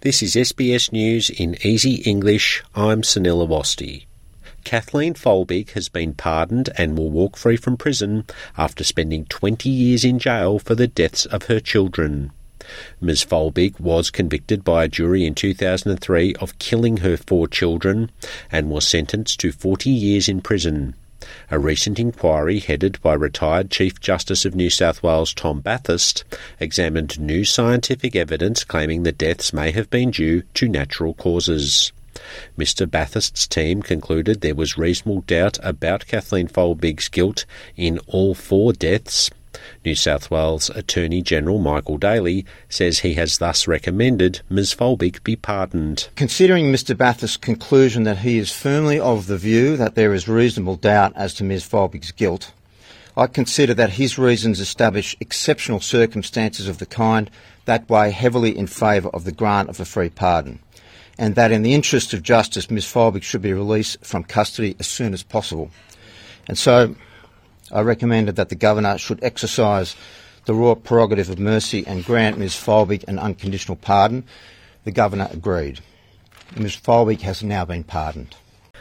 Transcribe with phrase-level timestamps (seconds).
[0.00, 2.62] This is SBS News in Easy English.
[2.72, 4.04] I'm Sunil Awasthi.
[4.62, 8.24] Kathleen Folbig has been pardoned and will walk free from prison
[8.56, 12.30] after spending 20 years in jail for the deaths of her children.
[13.00, 13.24] Ms.
[13.24, 18.12] Folbig was convicted by a jury in 2003 of killing her four children
[18.52, 20.94] and was sentenced to 40 years in prison.
[21.50, 26.24] A recent inquiry headed by retired Chief Justice of New South Wales Tom Bathurst
[26.60, 31.92] examined new scientific evidence claiming the deaths may have been due to natural causes.
[32.58, 32.90] Mr.
[32.90, 37.44] Bathurst's team concluded there was reasonable doubt about Kathleen Folbig's guilt
[37.76, 39.30] in all four deaths,
[39.84, 45.36] New South Wales Attorney General Michael Daley says he has thus recommended Ms Folbig be
[45.36, 46.08] pardoned.
[46.16, 50.76] Considering Mr Bathurst's conclusion that he is firmly of the view that there is reasonable
[50.76, 52.52] doubt as to Ms Folbig's guilt,
[53.16, 57.28] I consider that his reasons establish exceptional circumstances of the kind
[57.64, 60.60] that weigh heavily in favour of the grant of a free pardon,
[61.18, 64.86] and that in the interest of justice Ms Folbig should be released from custody as
[64.86, 65.70] soon as possible.
[66.46, 66.94] And so
[67.72, 69.96] I recommended that the Governor should exercise
[70.46, 74.24] the royal prerogative of mercy and grant Ms Folbig an unconditional pardon.
[74.84, 75.80] The Governor agreed.
[76.56, 78.34] Ms Folbig has now been pardoned.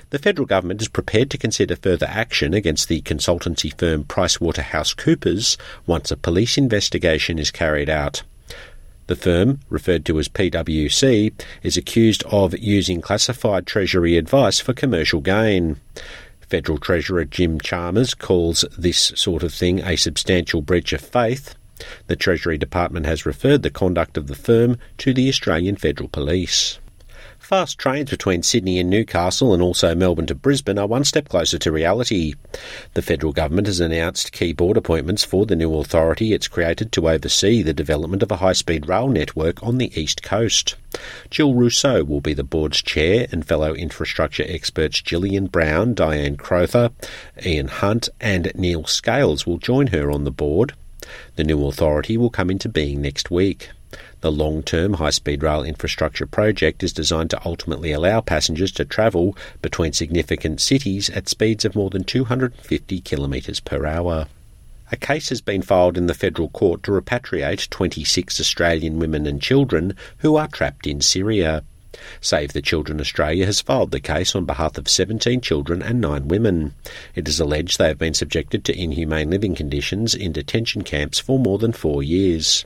[0.10, 6.12] The federal government is prepared to consider further action against the consultancy firm PricewaterhouseCoopers once
[6.12, 8.24] a police investigation is carried out.
[9.08, 15.20] The firm, referred to as PwC, is accused of using classified Treasury advice for commercial
[15.20, 15.78] gain.
[16.50, 21.56] Federal Treasurer Jim Chalmers calls this sort of thing a substantial breach of faith.
[22.08, 26.80] The Treasury Department has referred the conduct of the firm to the Australian Federal Police.
[27.48, 31.58] Fast trains between Sydney and Newcastle and also Melbourne to Brisbane are one step closer
[31.58, 32.34] to reality.
[32.94, 37.08] The federal government has announced key board appointments for the new authority it's created to
[37.08, 40.76] oversee the development of a high speed rail network on the east coast.
[41.30, 46.90] Jill Rousseau will be the board's chair, and fellow infrastructure experts Gillian Brown, Diane Crowther,
[47.46, 50.74] Ian Hunt, and Neil Scales will join her on the board.
[51.38, 53.70] The new authority will come into being next week.
[54.20, 58.84] The long term high speed rail infrastructure project is designed to ultimately allow passengers to
[58.84, 64.28] travel between significant cities at speeds of more than 250 kilometres per hour.
[64.92, 69.42] A case has been filed in the federal court to repatriate 26 Australian women and
[69.42, 71.64] children who are trapped in Syria.
[72.22, 76.28] Save the Children Australia has filed the case on behalf of 17 children and 9
[76.28, 76.74] women.
[77.16, 81.40] It is alleged they have been subjected to inhumane living conditions in detention camps for
[81.40, 82.66] more than four years.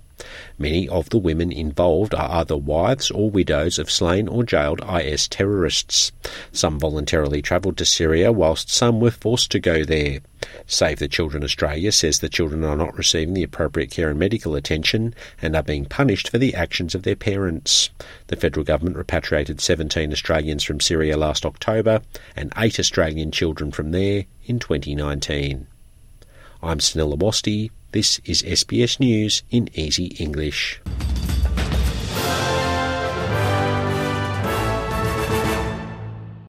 [0.57, 5.27] Many of the women involved are either wives or widows of slain or jailed IS
[5.27, 6.11] terrorists.
[6.51, 10.19] Some voluntarily travelled to Syria, whilst some were forced to go there.
[10.65, 14.55] Save the Children Australia says the children are not receiving the appropriate care and medical
[14.55, 17.89] attention and are being punished for the actions of their parents.
[18.27, 22.01] The federal government repatriated 17 Australians from Syria last October
[22.35, 25.67] and 8 Australian children from there in 2019.
[26.63, 27.69] I'm Sunil.
[27.91, 30.79] This is SBS News in Easy English.